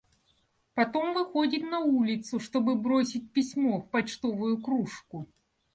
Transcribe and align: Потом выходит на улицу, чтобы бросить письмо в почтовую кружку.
Потом 0.73 1.13
выходит 1.13 1.61
на 1.61 1.81
улицу, 1.81 2.39
чтобы 2.39 2.73
бросить 2.73 3.31
письмо 3.33 3.81
в 3.81 3.89
почтовую 3.91 4.59
кружку. 4.59 5.29